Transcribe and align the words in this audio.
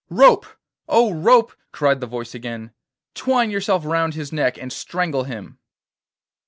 'Rope, 0.09 0.47
O 0.89 1.13
rope!' 1.13 1.53
cried 1.71 1.99
the 2.01 2.07
voice 2.07 2.33
again, 2.33 2.71
'twine 3.13 3.51
yourself 3.51 3.85
round 3.85 4.15
his 4.15 4.33
neck 4.33 4.57
and 4.57 4.73
strangle 4.73 5.25
him. 5.25 5.59